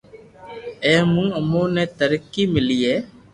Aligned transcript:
اي 0.85 0.95
مون 1.13 1.29
امون 1.39 1.67
ني 1.75 1.85
ترقي 1.97 2.43
ملئي 2.53 2.93